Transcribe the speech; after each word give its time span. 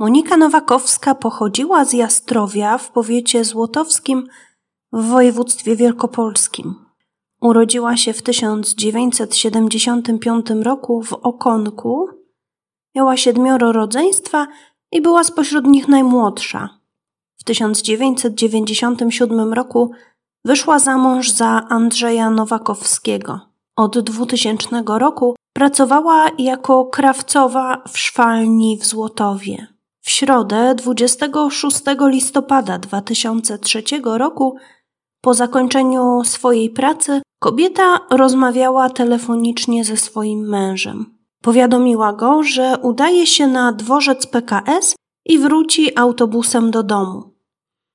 Monika 0.00 0.36
Nowakowska 0.36 1.14
pochodziła 1.14 1.84
z 1.84 1.92
Jastrowia 1.92 2.78
w 2.78 2.90
powiecie 2.90 3.44
złotowskim 3.44 4.26
w 4.92 5.04
województwie 5.04 5.76
wielkopolskim. 5.76 6.74
Urodziła 7.40 7.96
się 7.96 8.12
w 8.12 8.22
1975 8.22 10.46
roku 10.62 11.02
w 11.02 11.12
Okonku. 11.12 12.08
Miała 12.94 13.16
siedmioro 13.16 13.72
rodzeństwa 13.72 14.46
i 14.92 15.00
była 15.00 15.24
spośród 15.24 15.66
nich 15.66 15.88
najmłodsza. 15.88 16.68
W 17.40 17.44
1997 17.44 19.52
roku 19.52 19.90
wyszła 20.44 20.78
za 20.78 20.96
mąż 20.96 21.30
za 21.30 21.66
Andrzeja 21.68 22.30
Nowakowskiego. 22.30 23.40
Od 23.76 23.98
2000 23.98 24.82
roku 24.86 25.36
pracowała 25.52 26.30
jako 26.38 26.84
krawcowa 26.84 27.82
w 27.88 27.98
szwalni 27.98 28.78
w 28.78 28.86
Złotowie. 28.86 29.79
W 30.10 30.12
środę 30.12 30.74
26 30.74 31.80
listopada 32.00 32.78
2003 32.78 33.82
roku, 34.04 34.56
po 35.20 35.34
zakończeniu 35.34 36.24
swojej 36.24 36.70
pracy, 36.70 37.22
kobieta 37.38 38.00
rozmawiała 38.10 38.90
telefonicznie 38.90 39.84
ze 39.84 39.96
swoim 39.96 40.48
mężem. 40.48 41.18
Powiadomiła 41.42 42.12
go, 42.12 42.42
że 42.42 42.78
udaje 42.82 43.26
się 43.26 43.46
na 43.46 43.72
dworzec 43.72 44.26
PKS 44.26 44.94
i 45.26 45.38
wróci 45.38 45.98
autobusem 45.98 46.70
do 46.70 46.82
domu. 46.82 47.22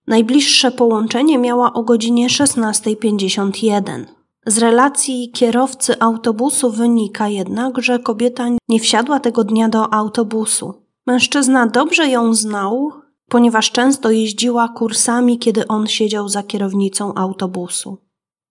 Najbliższe 0.07 0.71
połączenie 0.71 1.37
miała 1.37 1.73
o 1.73 1.83
godzinie 1.83 2.27
16.51. 2.27 4.05
Z 4.45 4.57
relacji 4.57 5.31
kierowcy 5.31 5.99
autobusu 5.99 6.71
wynika 6.71 7.27
jednak, 7.27 7.81
że 7.81 7.99
kobieta 7.99 8.45
nie 8.69 8.79
wsiadła 8.79 9.19
tego 9.19 9.43
dnia 9.43 9.69
do 9.69 9.93
autobusu. 9.93 10.84
Mężczyzna 11.07 11.67
dobrze 11.67 12.09
ją 12.09 12.33
znał, 12.33 12.91
ponieważ 13.29 13.71
często 13.71 14.11
jeździła 14.11 14.69
kursami, 14.69 15.39
kiedy 15.39 15.67
on 15.67 15.87
siedział 15.87 16.29
za 16.29 16.43
kierownicą 16.43 17.13
autobusu. 17.13 17.97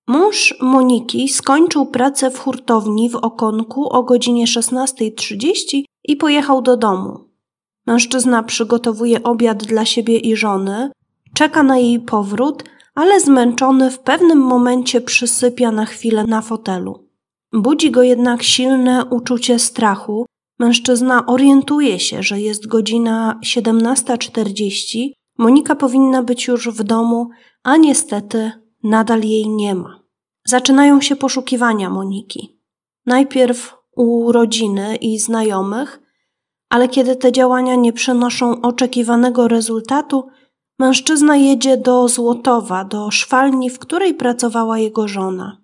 Mąż 0.08 0.54
Moniki 0.60 1.28
skończył 1.28 1.86
pracę 1.86 2.30
w 2.30 2.38
hurtowni 2.38 3.10
w 3.10 3.16
Okonku 3.16 3.88
o 3.88 4.02
godzinie 4.02 4.46
16.30 4.46 5.84
i 6.04 6.16
pojechał 6.16 6.62
do 6.62 6.76
domu. 6.76 7.24
Mężczyzna 7.86 8.42
przygotowuje 8.42 9.22
obiad 9.22 9.64
dla 9.64 9.84
siebie 9.84 10.18
i 10.18 10.36
żony, 10.36 10.90
czeka 11.34 11.62
na 11.62 11.78
jej 11.78 12.00
powrót, 12.00 12.64
ale 12.94 13.20
zmęczony 13.20 13.90
w 13.90 13.98
pewnym 13.98 14.38
momencie 14.38 15.00
przysypia 15.00 15.70
na 15.70 15.86
chwilę 15.86 16.24
na 16.24 16.42
fotelu. 16.42 17.08
Budzi 17.52 17.90
go 17.90 18.02
jednak 18.02 18.42
silne 18.42 19.04
uczucie 19.04 19.58
strachu, 19.58 20.26
Mężczyzna 20.64 21.26
orientuje 21.26 22.00
się, 22.00 22.22
że 22.22 22.40
jest 22.40 22.66
godzina 22.66 23.40
17.40, 23.44 25.10
Monika 25.38 25.76
powinna 25.76 26.22
być 26.22 26.46
już 26.46 26.68
w 26.68 26.82
domu, 26.82 27.28
a 27.62 27.76
niestety 27.76 28.52
nadal 28.82 29.20
jej 29.20 29.48
nie 29.48 29.74
ma. 29.74 30.00
Zaczynają 30.46 31.00
się 31.00 31.16
poszukiwania 31.16 31.90
Moniki. 31.90 32.60
Najpierw 33.06 33.76
u 33.96 34.32
rodziny 34.32 34.96
i 34.96 35.18
znajomych, 35.18 36.00
ale 36.68 36.88
kiedy 36.88 37.16
te 37.16 37.32
działania 37.32 37.74
nie 37.74 37.92
przynoszą 37.92 38.60
oczekiwanego 38.60 39.48
rezultatu, 39.48 40.28
mężczyzna 40.78 41.36
jedzie 41.36 41.76
do 41.76 42.08
Złotowa, 42.08 42.84
do 42.84 43.10
szwalni, 43.10 43.70
w 43.70 43.78
której 43.78 44.14
pracowała 44.14 44.78
jego 44.78 45.08
żona. 45.08 45.62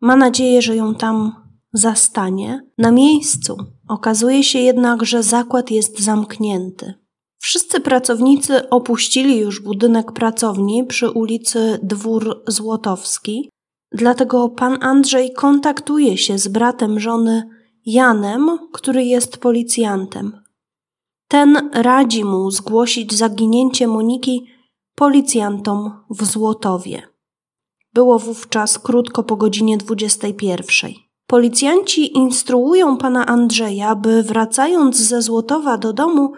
Ma 0.00 0.16
nadzieję, 0.16 0.62
że 0.62 0.76
ją 0.76 0.94
tam 0.94 1.32
zastanie. 1.72 2.66
Na 2.78 2.90
miejscu 2.90 3.56
Okazuje 3.90 4.44
się 4.44 4.58
jednak, 4.58 5.04
że 5.04 5.22
zakład 5.22 5.70
jest 5.70 6.00
zamknięty. 6.00 6.94
Wszyscy 7.38 7.80
pracownicy 7.80 8.68
opuścili 8.68 9.38
już 9.38 9.60
budynek 9.60 10.12
pracowni 10.12 10.84
przy 10.84 11.10
ulicy 11.10 11.78
Dwór 11.82 12.42
Złotowski, 12.46 13.50
dlatego 13.92 14.48
pan 14.48 14.78
Andrzej 14.82 15.32
kontaktuje 15.32 16.18
się 16.18 16.38
z 16.38 16.48
bratem 16.48 17.00
żony 17.00 17.48
Janem, 17.86 18.58
który 18.72 19.04
jest 19.04 19.36
policjantem. 19.36 20.42
Ten 21.28 21.70
radzi 21.72 22.24
mu 22.24 22.50
zgłosić 22.50 23.14
zaginięcie 23.14 23.88
Moniki 23.88 24.46
policjantom 24.94 26.04
w 26.10 26.24
Złotowie. 26.24 27.02
Było 27.94 28.18
wówczas 28.18 28.78
krótko 28.78 29.22
po 29.22 29.36
godzinie 29.36 29.76
21. 29.78 31.09
Policjanci 31.30 32.16
instruują 32.16 32.96
pana 32.96 33.26
Andrzeja, 33.26 33.94
by 33.94 34.22
wracając 34.22 34.96
ze 34.96 35.22
Złotowa 35.22 35.78
do 35.78 35.92
domu, 35.92 36.32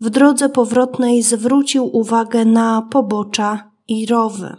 w 0.00 0.10
drodze 0.10 0.48
powrotnej 0.48 1.22
zwrócił 1.22 1.96
uwagę 1.96 2.44
na 2.44 2.82
pobocza 2.90 3.70
i 3.88 4.06
rowy. 4.06 4.56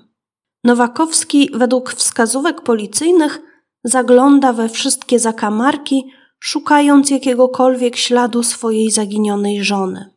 Nowakowski, 0.63 1.49
według 1.53 1.93
wskazówek 1.93 2.61
policyjnych, 2.61 3.41
zagląda 3.83 4.53
we 4.53 4.69
wszystkie 4.69 5.19
zakamarki, 5.19 6.11
szukając 6.39 7.09
jakiegokolwiek 7.09 7.95
śladu 7.95 8.43
swojej 8.43 8.91
zaginionej 8.91 9.63
żony. 9.63 10.13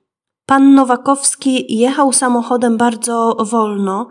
Pan 0.46 0.74
Nowakowski 0.74 1.76
jechał 1.78 2.12
samochodem 2.12 2.76
bardzo 2.76 3.36
wolno. 3.40 4.08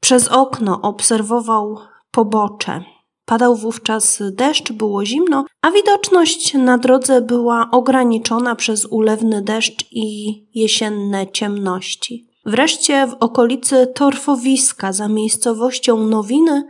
Przez 0.00 0.28
okno 0.28 0.80
obserwował 0.82 1.78
pobocze. 2.10 2.95
Padał 3.26 3.56
wówczas 3.56 4.22
deszcz, 4.32 4.72
było 4.72 5.04
zimno, 5.04 5.44
a 5.62 5.70
widoczność 5.70 6.54
na 6.54 6.78
drodze 6.78 7.20
była 7.20 7.68
ograniczona 7.72 8.54
przez 8.56 8.84
ulewny 8.84 9.42
deszcz 9.42 9.84
i 9.90 10.32
jesienne 10.54 11.26
ciemności. 11.26 12.26
Wreszcie 12.46 13.06
w 13.06 13.14
okolicy 13.20 13.86
torfowiska 13.94 14.92
za 14.92 15.08
miejscowością 15.08 16.06
Nowiny 16.06 16.64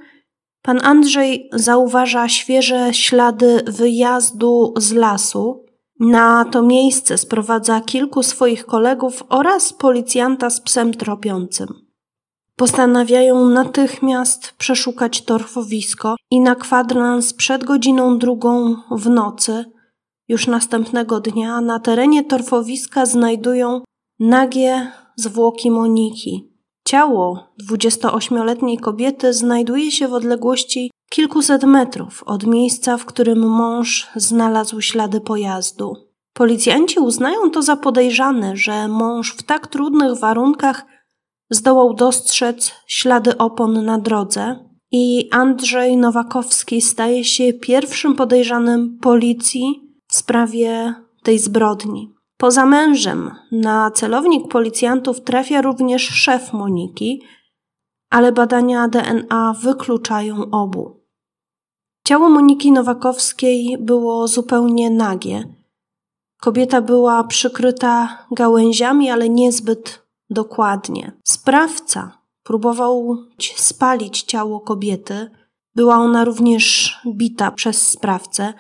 pan 0.63 0.81
Andrzej 0.83 1.49
zauważa 1.53 2.29
świeże 2.29 2.95
ślady 2.95 3.63
wyjazdu 3.67 4.75
z 4.77 4.93
lasu. 4.93 5.65
Na 6.01 6.45
to 6.45 6.63
miejsce 6.63 7.19
sprowadza 7.19 7.81
kilku 7.81 8.23
swoich 8.23 8.67
kolegów 8.67 9.23
oraz 9.29 9.73
policjanta 9.73 10.51
z 10.51 10.61
psem 10.61 10.95
tropiącym. 10.95 11.86
Postanawiają 12.57 13.49
natychmiast 13.49 14.53
przeszukać 14.59 15.23
torfowisko 15.23 16.17
i 16.31 16.41
na 16.41 16.55
kwadrans 16.55 17.35
przed 17.35 17.65
godziną 17.65 18.19
drugą 18.19 18.77
w 18.91 19.09
nocy, 19.09 19.65
już 20.29 20.47
następnego 20.47 21.21
dnia, 21.21 21.61
na 21.61 21.81
terenie 21.81 22.25
torfowiska 22.25 23.07
znajdują 23.07 23.81
nagie 24.21 24.93
zwłoki 25.17 25.71
Moniki. 25.71 26.53
Ciało 26.89 27.49
28-letniej 27.71 28.79
kobiety 28.79 29.33
znajduje 29.33 29.91
się 29.91 30.09
w 30.09 30.15
odległości 30.15 30.91
kilkuset 31.11 31.65
metrów 31.65 32.23
od 32.27 32.47
miejsca, 32.47 32.97
w 32.97 33.05
którym 33.05 33.39
mąż 33.39 34.11
znalazł 34.17 34.81
ślady 34.81 35.21
pojazdu. 35.21 35.97
Policjanci 36.33 37.01
uznają 37.01 37.51
to 37.51 37.63
za 37.63 37.77
podejrzane, 37.77 38.57
że 38.57 38.89
mąż 38.89 39.33
w 39.33 39.43
tak 39.43 39.67
trudnych 39.67 40.19
warunkach 40.19 40.87
zdołał 41.51 41.95
dostrzec 41.95 42.73
ślady 42.87 43.39
opon 43.39 43.85
na 43.85 43.99
drodze 43.99 44.57
i 44.91 45.29
Andrzej 45.33 45.97
Nowakowski 45.97 46.81
staje 46.81 47.25
się 47.25 47.53
pierwszym 47.53 48.15
podejrzanym 48.15 48.99
policji 48.99 49.93
w 50.09 50.17
sprawie 50.17 50.95
tej 51.23 51.39
zbrodni. 51.39 52.15
Poza 52.37 52.67
mężem 52.67 53.31
na 53.53 53.91
celownik 53.91 54.49
policjantów 54.49 55.21
trafia 55.21 55.63
również 55.63 56.03
szef 56.03 56.53
Moniki, 56.53 57.23
ale 58.11 58.33
badania 58.33 58.89
DNA 58.89 59.55
wykluczają 59.63 60.51
obu. 60.51 61.01
Ciało 62.07 62.29
Moniki 62.31 62.73
Nowakowskiej 62.73 63.79
było 63.81 64.29
zupełnie 64.29 64.91
nagie. 64.91 65.45
Kobieta 66.41 66.81
była 66.81 67.25
przykryta 67.25 68.27
gałęziami, 68.31 69.11
ale 69.11 69.29
niezbyt 69.29 70.06
dokładnie. 70.31 71.13
Sprawca 71.25 72.19
próbował 72.43 73.17
spalić 73.57 74.23
ciało 74.23 74.61
kobiety. 74.61 75.31
Była 75.75 75.97
ona 75.97 76.25
również 76.25 76.97
bita 77.07 77.51
przez 77.51 77.89
sprawcę. 77.89 78.55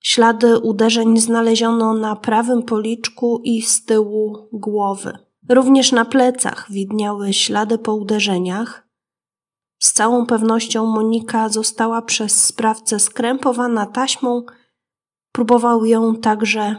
Ślady 0.00 0.58
uderzeń 0.58 1.18
znaleziono 1.18 1.94
na 1.94 2.16
prawym 2.16 2.62
policzku 2.62 3.40
i 3.44 3.62
z 3.62 3.84
tyłu 3.84 4.48
głowy. 4.52 5.18
Również 5.48 5.92
na 5.92 6.04
plecach 6.04 6.66
widniały 6.70 7.32
ślady 7.32 7.78
po 7.78 7.94
uderzeniach. 7.94 8.88
Z 9.78 9.92
całą 9.92 10.26
pewnością 10.26 10.86
Monika 10.86 11.48
została 11.48 12.02
przez 12.02 12.44
sprawcę 12.44 12.98
skrępowana 12.98 13.86
taśmą. 13.86 14.42
Próbował 15.32 15.84
ją 15.84 16.16
także 16.16 16.76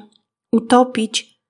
utopić, 0.52 1.42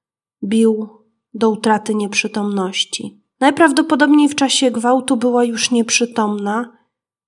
bił 0.43 0.98
do 1.33 1.49
utraty 1.49 1.95
nieprzytomności. 1.95 3.23
Najprawdopodobniej 3.39 4.29
w 4.29 4.35
czasie 4.35 4.71
gwałtu 4.71 5.17
była 5.17 5.43
już 5.43 5.71
nieprzytomna 5.71 6.77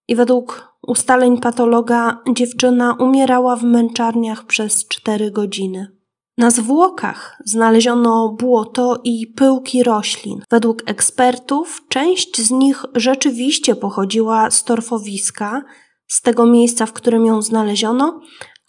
i 0.08 0.16
według 0.16 0.78
ustaleń 0.88 1.38
patologa 1.38 2.22
dziewczyna 2.34 2.96
umierała 3.00 3.56
w 3.56 3.64
męczarniach 3.64 4.46
przez 4.46 4.88
cztery 4.88 5.32
godziny. 5.32 6.02
Na 6.38 6.52
zwłokach 6.52 7.42
znaleziono 7.46 8.36
błoto 8.40 9.00
i 9.04 9.28
pyłki 9.28 9.84
roślin. 9.84 10.42
Według 10.50 10.84
ekspertów 10.86 11.82
część 11.90 12.42
z 12.42 12.52
nich 12.52 12.86
rzeczywiście 12.96 13.76
pochodziła 13.76 14.52
z 14.52 14.64
torfowiska, 14.64 15.64
z 16.08 16.22
tego 16.22 16.46
miejsca, 16.46 16.86
w 16.86 16.94
którym 16.94 17.26
ją 17.26 17.42
znaleziono, 17.42 18.22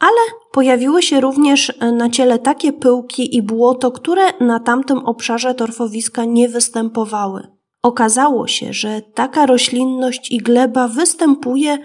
ale 0.03 0.41
pojawiły 0.53 1.03
się 1.03 1.21
również 1.21 1.73
na 1.93 2.11
ciele 2.11 2.39
takie 2.39 2.73
pyłki 2.73 3.37
i 3.37 3.43
błoto, 3.43 3.91
które 3.91 4.23
na 4.41 4.61
tamtym 4.61 4.99
obszarze 4.99 5.55
torfowiska 5.55 6.25
nie 6.25 6.49
występowały. 6.49 7.49
Okazało 7.83 8.47
się, 8.47 8.73
że 8.73 9.03
taka 9.15 9.47
roślinność 9.47 10.33
i 10.33 10.39
gleba 10.39 10.89
występuje 10.89 11.79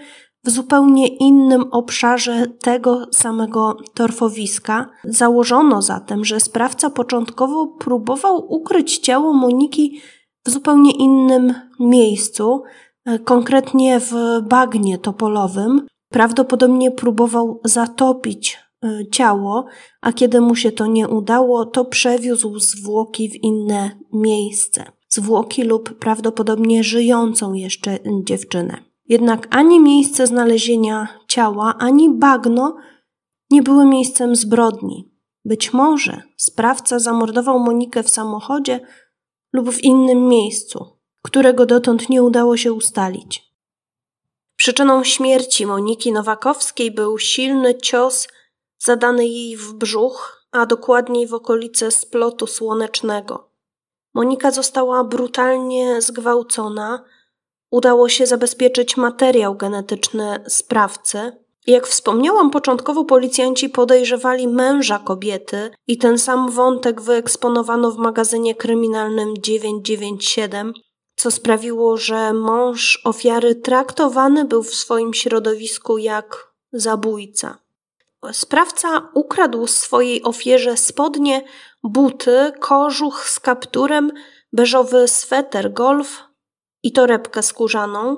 w 0.44 0.50
zupełnie 0.50 1.06
innym 1.06 1.64
obszarze 1.70 2.46
tego 2.46 3.06
samego 3.12 3.76
torfowiska. 3.94 4.90
Założono 5.04 5.82
zatem, 5.82 6.24
że 6.24 6.40
sprawca 6.40 6.90
początkowo 6.90 7.66
próbował 7.66 8.46
ukryć 8.54 8.98
ciało 8.98 9.32
Moniki 9.32 10.00
w 10.46 10.50
zupełnie 10.50 10.90
innym 10.90 11.54
miejscu, 11.80 12.62
e, 13.04 13.18
konkretnie 13.18 14.00
w 14.00 14.12
bagnie 14.42 14.98
topolowym. 14.98 15.86
Prawdopodobnie 16.08 16.90
próbował 16.90 17.60
zatopić 17.64 18.58
e, 18.84 19.06
ciało, 19.10 19.66
a 20.00 20.12
kiedy 20.12 20.40
mu 20.40 20.56
się 20.56 20.72
to 20.72 20.86
nie 20.86 21.08
udało, 21.08 21.66
to 21.66 21.84
przewiózł 21.84 22.58
zwłoki 22.58 23.28
w 23.28 23.34
inne 23.34 23.90
miejsce. 24.12 24.84
Zwłoki 25.08 25.62
lub 25.62 25.98
prawdopodobnie 25.98 26.84
żyjącą 26.84 27.52
jeszcze 27.52 27.98
dziewczynę. 28.24 28.88
Jednak 29.08 29.48
ani 29.50 29.80
miejsce 29.80 30.26
znalezienia 30.26 31.08
ciała, 31.28 31.74
ani 31.78 32.10
bagno 32.10 32.76
nie 33.50 33.62
były 33.62 33.84
miejscem 33.84 34.36
zbrodni. 34.36 35.10
Być 35.44 35.72
może 35.72 36.22
sprawca 36.36 36.98
zamordował 36.98 37.58
Monikę 37.58 38.02
w 38.02 38.10
samochodzie 38.10 38.80
lub 39.52 39.70
w 39.70 39.84
innym 39.84 40.28
miejscu, 40.28 40.86
którego 41.22 41.66
dotąd 41.66 42.08
nie 42.08 42.22
udało 42.22 42.56
się 42.56 42.72
ustalić. 42.72 43.47
Przyczyną 44.58 45.04
śmierci 45.04 45.66
Moniki 45.66 46.12
Nowakowskiej 46.12 46.90
był 46.90 47.18
silny 47.18 47.74
cios 47.74 48.28
zadany 48.78 49.26
jej 49.26 49.56
w 49.56 49.72
brzuch, 49.72 50.46
a 50.52 50.66
dokładniej 50.66 51.26
w 51.26 51.34
okolice 51.34 51.90
splotu 51.90 52.46
słonecznego. 52.46 53.48
Monika 54.14 54.50
została 54.50 55.04
brutalnie 55.04 56.02
zgwałcona, 56.02 57.04
udało 57.70 58.08
się 58.08 58.26
zabezpieczyć 58.26 58.96
materiał 58.96 59.54
genetyczny 59.54 60.44
sprawcy. 60.48 61.32
Jak 61.66 61.86
wspomniałam, 61.86 62.50
początkowo 62.50 63.04
policjanci 63.04 63.68
podejrzewali 63.68 64.48
męża 64.48 64.98
kobiety 64.98 65.70
i 65.86 65.98
ten 65.98 66.18
sam 66.18 66.50
wątek 66.50 67.00
wyeksponowano 67.00 67.90
w 67.90 67.96
magazynie 67.96 68.54
kryminalnym 68.54 69.34
997, 69.42 70.72
co 71.18 71.30
sprawiło, 71.30 71.96
że 71.96 72.32
mąż 72.32 73.00
ofiary 73.04 73.54
traktowany 73.54 74.44
był 74.44 74.62
w 74.62 74.74
swoim 74.74 75.14
środowisku 75.14 75.98
jak 75.98 76.52
zabójca. 76.72 77.58
Sprawca 78.32 79.08
ukradł 79.14 79.66
swojej 79.66 80.22
ofierze 80.22 80.76
spodnie, 80.76 81.44
buty, 81.82 82.52
kożuch 82.60 83.28
z 83.28 83.40
kapturem, 83.40 84.12
beżowy 84.52 85.08
sweter 85.08 85.72
golf, 85.72 86.28
i 86.82 86.92
torebkę 86.92 87.42
skórzaną, 87.42 88.16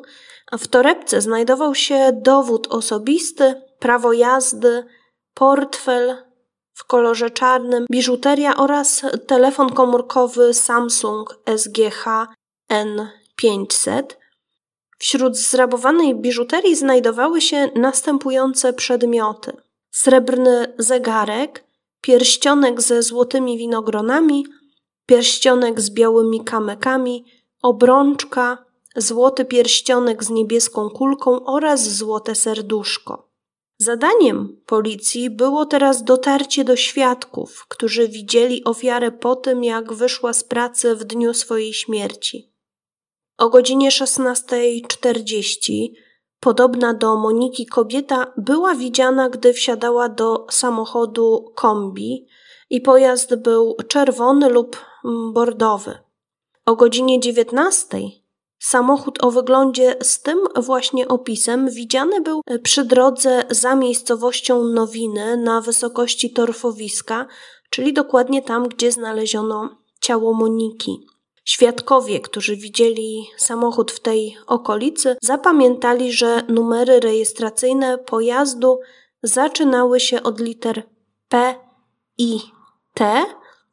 a 0.53 0.59
w 0.59 0.69
torebce 0.69 1.21
znajdował 1.21 1.75
się 1.75 2.11
dowód 2.15 2.67
osobisty, 2.67 3.63
prawo 3.79 4.13
jazdy, 4.13 4.87
portfel 5.35 6.17
w 6.75 6.85
kolorze 6.85 7.31
czarnym, 7.31 7.87
biżuteria 7.91 8.57
oraz 8.57 9.03
telefon 9.27 9.71
komórkowy 9.71 10.55
Samsung 10.55 11.39
SGH 11.57 12.05
N500. 12.71 14.03
Wśród 14.99 15.37
zrabowanej 15.37 16.15
biżuterii 16.15 16.77
znajdowały 16.77 17.41
się 17.41 17.71
następujące 17.75 18.73
przedmioty: 18.73 19.53
srebrny 19.91 20.75
zegarek, 20.79 21.65
pierścionek 22.01 22.81
ze 22.81 23.03
złotymi 23.03 23.59
winogronami, 23.59 24.47
pierścionek 25.07 25.81
z 25.81 25.91
białymi 25.91 26.45
kamykami, 26.45 27.25
obrączka, 27.63 28.65
złoty 28.97 29.45
pierścionek 29.45 30.25
z 30.25 30.31
niebieską 30.31 30.91
kulką 30.91 31.45
oraz 31.45 31.89
złote 31.89 32.35
serduszko. 32.35 33.31
Zadaniem 33.79 34.61
policji 34.67 35.31
było 35.31 35.67
teraz 35.67 36.05
dotarcie 36.05 36.65
do 36.65 36.77
świadków, 36.77 37.67
którzy 37.69 38.09
widzieli 38.09 38.65
ofiarę 38.65 39.13
po 39.13 39.37
tym, 39.37 39.65
jak 39.65 39.93
wyszła 39.93 40.33
z 40.33 40.45
pracy 40.45 40.97
w 40.97 41.05
dniu 41.05 41.35
swojej 41.35 41.75
śmierci. 41.75 42.50
O 43.41 43.49
godzinie 43.49 43.91
16.40 43.91 45.93
podobna 46.41 46.95
do 46.95 47.17
Moniki 47.17 47.67
kobieta 47.67 48.33
była 48.37 48.75
widziana, 48.75 49.29
gdy 49.29 49.53
wsiadała 49.53 50.09
do 50.09 50.47
samochodu 50.51 51.53
kombi 51.55 52.27
i 52.71 52.81
pojazd 52.81 53.35
był 53.35 53.77
czerwony 53.89 54.49
lub 54.49 54.77
bordowy. 55.33 55.99
O 56.67 56.77
godzinie 56.77 57.21
19 57.21 57.99
samochód 58.59 59.25
o 59.25 59.31
wyglądzie 59.31 59.97
z 60.03 60.23
tym 60.23 60.39
właśnie 60.57 61.09
opisem 61.09 61.71
widziany 61.71 62.21
był 62.21 62.41
przy 62.63 62.85
drodze 62.85 63.45
za 63.51 63.75
miejscowością 63.75 64.65
Nowiny 64.65 65.37
na 65.37 65.61
wysokości 65.61 66.33
torfowiska, 66.33 67.27
czyli 67.71 67.93
dokładnie 67.93 68.43
tam, 68.43 68.69
gdzie 68.69 68.93
znaleziono 68.93 69.77
ciało 70.01 70.33
Moniki. 70.33 71.07
Świadkowie, 71.51 72.21
którzy 72.21 72.57
widzieli 72.57 73.27
samochód 73.37 73.93
w 73.93 74.01
tej 74.01 74.37
okolicy, 74.47 75.17
zapamiętali, 75.23 76.13
że 76.13 76.43
numery 76.49 77.01
rejestracyjne 77.01 77.99
pojazdu 77.99 78.81
zaczynały 79.23 80.01
się 80.01 80.23
od 80.23 80.41
liter 80.41 80.83
P 81.29 81.55
i 82.19 82.39
T, 82.95 83.25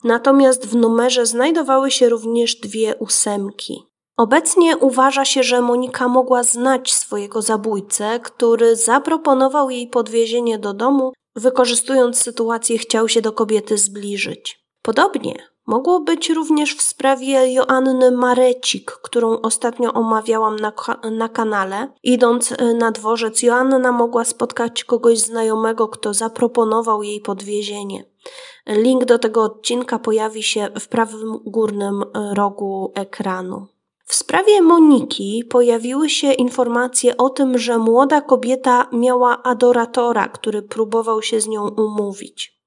natomiast 0.04 0.68
w 0.68 0.76
numerze 0.76 1.26
znajdowały 1.26 1.92
się 1.92 2.10
również 2.10 2.56
dwie 2.56 2.96
ósemki. 2.96 3.84
Obecnie 4.18 4.78
uważa 4.78 5.26
się, 5.26 5.44
że 5.44 5.62
Monika 5.62 6.08
mogła 6.08 6.44
znać 6.44 6.94
swojego 6.94 7.42
zabójcę, 7.42 8.20
który 8.24 8.76
zaproponował 8.76 9.70
jej 9.70 9.88
podwiezienie 9.88 10.60
do 10.60 10.74
domu, 10.74 11.14
wykorzystując 11.36 12.22
sytuację, 12.22 12.78
chciał 12.78 13.10
się 13.10 13.22
do 13.22 13.32
kobiety 13.32 13.78
zbliżyć. 13.78 14.60
Podobnie 14.82 15.56
mogło 15.68 16.00
być 16.00 16.30
również 16.30 16.75
w 16.75 16.81
sprawie 16.81 17.54
Joanny 17.54 18.12
Marecik, 18.12 18.92
którą 18.92 19.42
ostatnio 19.42 19.94
omawiałam 19.94 20.56
na, 20.56 20.74
na 21.12 21.30
kanale. 21.30 21.88
Idąc 22.04 22.52
y, 22.52 22.74
na 22.74 22.92
dworzec, 22.92 23.42
Joanna 23.42 23.92
mogła 23.92 24.26
spotkać 24.26 24.83
kogoś 24.83 25.19
znajomego, 25.19 25.88
kto 25.88 26.14
zaproponował 26.14 27.04
jej 27.04 27.21
podwiezienie. 27.21 28.06
Link 28.68 29.06
do 29.06 29.19
tego 29.19 29.44
odcinka 29.44 30.00
pojawi 30.00 30.44
się 30.44 30.68
w 30.80 30.88
prawym 30.88 31.40
górnym 31.45 32.04
rogu 32.33 32.92
ekranu. 32.95 33.68
W 34.06 34.16
sprawie 34.16 34.62
Moniki 34.62 35.44
pojawiły 35.50 36.09
się 36.09 36.33
informacje 36.33 37.18
o 37.18 37.30
tym, 37.30 37.57
że 37.57 37.78
młoda 37.78 38.21
kobieta 38.21 38.88
miała 38.92 39.44
adoratora, 39.44 40.28
który 40.28 40.62
próbował 40.62 41.21
się 41.21 41.42
z 41.42 41.47
nią 41.47 41.68
umówić. 41.68 42.62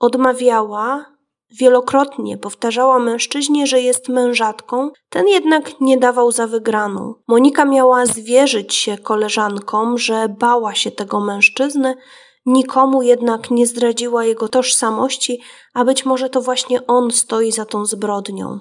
Odmawiała, 0.00 1.13
wielokrotnie 1.60 2.38
powtarzała 2.38 2.98
mężczyźnie, 2.98 3.66
że 3.66 3.80
jest 3.80 4.08
mężatką, 4.08 4.90
ten 5.08 5.28
jednak 5.28 5.80
nie 5.80 5.98
dawał 5.98 6.32
za 6.32 6.46
wygraną. 6.46 7.14
Monika 7.28 7.64
miała 7.64 8.06
zwierzyć 8.06 8.74
się 8.74 8.98
koleżankom, 8.98 9.98
że 9.98 10.28
bała 10.28 10.74
się 10.74 10.90
tego 10.90 11.20
mężczyzny, 11.20 11.94
Nikomu 12.46 13.02
jednak 13.02 13.50
nie 13.50 13.66
zdradziła 13.66 14.24
jego 14.24 14.48
tożsamości, 14.48 15.40
a 15.74 15.84
być 15.84 16.04
może 16.04 16.30
to 16.30 16.40
właśnie 16.40 16.86
on 16.86 17.10
stoi 17.10 17.52
za 17.52 17.64
tą 17.64 17.86
zbrodnią. 17.86 18.58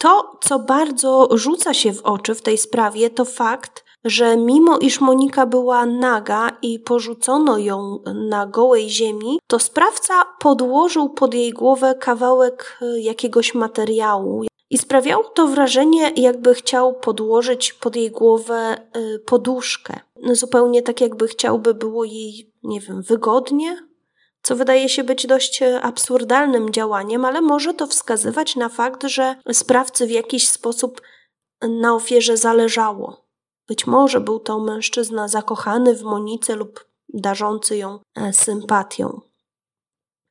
To, 0.00 0.38
co 0.40 0.58
bardzo 0.58 1.28
rzuca 1.32 1.74
się 1.74 1.92
w 1.92 2.02
oczy 2.02 2.34
w 2.34 2.42
tej 2.42 2.58
sprawie, 2.58 3.10
to 3.10 3.24
fakt, 3.24 3.84
że 4.04 4.36
mimo 4.36 4.78
iż 4.78 5.00
Monika 5.00 5.46
była 5.46 5.86
naga 5.86 6.50
i 6.62 6.78
porzucono 6.78 7.58
ją 7.58 7.98
na 8.28 8.46
gołej 8.46 8.90
ziemi, 8.90 9.38
to 9.46 9.58
sprawca 9.58 10.24
podłożył 10.38 11.10
pod 11.10 11.34
jej 11.34 11.52
głowę 11.52 11.94
kawałek 11.94 12.78
jakiegoś 12.96 13.54
materiału, 13.54 14.44
i 14.72 14.78
sprawiało 14.78 15.24
to 15.24 15.46
wrażenie, 15.46 16.12
jakby 16.16 16.54
chciał 16.54 16.94
podłożyć 16.94 17.72
pod 17.72 17.96
jej 17.96 18.10
głowę 18.10 18.76
y, 18.96 19.18
poduszkę. 19.18 20.00
Zupełnie 20.32 20.82
tak, 20.82 21.00
jakby 21.00 21.28
chciałby 21.28 21.74
było 21.74 22.04
jej, 22.04 22.52
nie 22.62 22.80
wiem, 22.80 23.02
wygodnie, 23.02 23.88
co 24.42 24.56
wydaje 24.56 24.88
się 24.88 25.04
być 25.04 25.26
dość 25.26 25.62
e, 25.62 25.80
absurdalnym 25.80 26.70
działaniem, 26.70 27.24
ale 27.24 27.40
może 27.40 27.74
to 27.74 27.86
wskazywać 27.86 28.56
na 28.56 28.68
fakt, 28.68 29.04
że 29.04 29.36
sprawcy 29.52 30.06
w 30.06 30.10
jakiś 30.10 30.48
sposób 30.48 31.00
na 31.62 31.94
ofierze 31.94 32.36
zależało. 32.36 33.21
Być 33.72 33.86
może 33.86 34.20
był 34.20 34.40
to 34.40 34.58
mężczyzna 34.58 35.28
zakochany 35.28 35.94
w 35.94 36.02
Monice 36.02 36.56
lub 36.56 36.84
darzący 37.08 37.76
ją 37.76 37.98
e, 38.14 38.32
sympatią. 38.32 39.20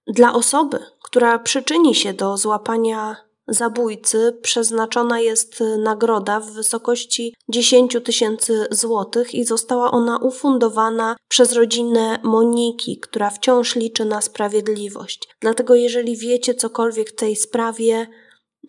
Dla 0.08 0.34
osoby, 0.34 0.80
która 1.04 1.40
przyczyni 1.40 1.96
się 1.96 2.14
do 2.14 2.38
złapania 2.38 3.16
zabójcy, 3.48 4.40
przeznaczona 4.42 5.20
jest 5.20 5.64
nagroda 5.78 6.40
w 6.40 6.52
wysokości 6.52 7.36
10 7.50 7.98
tysięcy 8.04 8.68
złotych 8.72 9.34
i 9.34 9.46
została 9.46 9.92
ona 9.92 10.18
ufundowana 10.18 11.16
przez 11.28 11.54
rodzinę 11.54 12.20
Moniki, 12.24 13.00
która 13.00 13.30
wciąż 13.30 13.76
liczy 13.76 14.06
na 14.06 14.22
sprawiedliwość. 14.22 15.30
Dlatego, 15.40 15.76
jeżeli 15.76 16.18
wiecie 16.18 16.56
cokolwiek 16.56 17.10
w 17.10 17.16
tej 17.16 17.36
sprawie, 17.36 18.08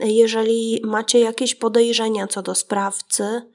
jeżeli 0.00 0.80
macie 0.84 1.20
jakieś 1.20 1.54
podejrzenia 1.54 2.26
co 2.26 2.42
do 2.42 2.54
sprawcy, 2.54 3.51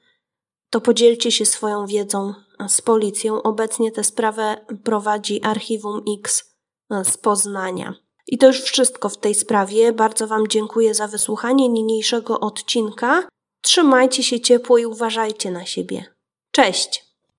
to 0.70 0.80
podzielcie 0.80 1.32
się 1.32 1.46
swoją 1.46 1.86
wiedzą 1.86 2.34
z 2.68 2.80
policją. 2.80 3.42
Obecnie 3.42 3.92
tę 3.92 4.04
sprawę 4.04 4.66
prowadzi 4.84 5.42
Archiwum 5.42 6.02
X 6.18 6.54
z 7.04 7.16
Poznania. 7.16 7.94
I 8.26 8.38
to 8.38 8.46
już 8.46 8.60
wszystko 8.60 9.08
w 9.08 9.18
tej 9.18 9.34
sprawie. 9.34 9.92
Bardzo 9.92 10.26
Wam 10.26 10.48
dziękuję 10.48 10.94
za 10.94 11.08
wysłuchanie 11.08 11.68
niniejszego 11.68 12.40
odcinka. 12.40 13.28
Trzymajcie 13.62 14.22
się 14.22 14.40
ciepło 14.40 14.78
i 14.78 14.86
uważajcie 14.86 15.50
na 15.50 15.66
siebie. 15.66 16.14
Cześć! 16.52 17.07